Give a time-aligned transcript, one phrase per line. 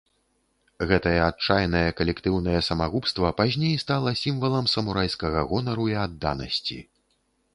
[0.91, 6.79] Гэтае адчайнае калектыўнае самагубства пазней стала сімвалам самурайскага гонару і адданасці.